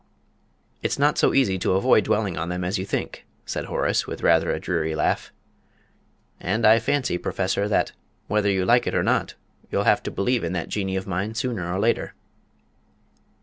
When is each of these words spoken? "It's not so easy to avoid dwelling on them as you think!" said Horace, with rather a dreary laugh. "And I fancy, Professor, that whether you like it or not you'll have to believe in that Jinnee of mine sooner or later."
"It's 0.81 0.97
not 0.97 1.19
so 1.19 1.31
easy 1.31 1.59
to 1.59 1.73
avoid 1.73 2.05
dwelling 2.05 2.35
on 2.35 2.49
them 2.49 2.63
as 2.63 2.79
you 2.79 2.85
think!" 2.85 3.23
said 3.45 3.65
Horace, 3.65 4.07
with 4.07 4.23
rather 4.23 4.49
a 4.49 4.59
dreary 4.59 4.95
laugh. 4.95 5.31
"And 6.39 6.65
I 6.65 6.79
fancy, 6.79 7.19
Professor, 7.19 7.67
that 7.67 7.91
whether 8.27 8.49
you 8.49 8.65
like 8.65 8.87
it 8.87 8.95
or 8.95 9.03
not 9.03 9.35
you'll 9.69 9.83
have 9.83 10.01
to 10.01 10.09
believe 10.09 10.43
in 10.43 10.53
that 10.53 10.69
Jinnee 10.69 10.95
of 10.95 11.05
mine 11.05 11.35
sooner 11.35 11.71
or 11.71 11.79
later." 11.79 12.15